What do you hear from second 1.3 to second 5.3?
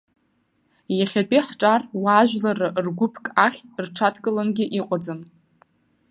ҳҿар уаажәларра ргәыԥк ахь рҽадкылангьы иҟаӡам.